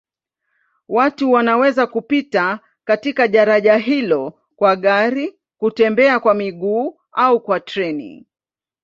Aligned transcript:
Watu 0.87 1.31
wanaweza 1.31 1.87
kupita 1.87 2.59
katika 2.83 3.27
daraja 3.27 3.77
hilo 3.77 4.33
kwa 4.55 4.75
gari, 4.75 5.39
kutembea 5.57 6.19
kwa 6.19 6.33
miguu 6.33 6.99
au 7.11 7.39
kwa 7.41 7.59
treni. 7.59 8.27